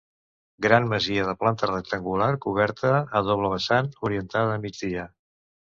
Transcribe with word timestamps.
Gran 0.65 0.87
masia 0.93 1.25
de 1.27 1.35
planta 1.43 1.69
rectangular 1.73 2.31
coberta 2.47 2.95
a 3.21 3.25
doble 3.31 3.53
vessant, 3.55 3.95
orientada 4.11 4.59
a 4.59 4.63
migdia. 4.69 5.11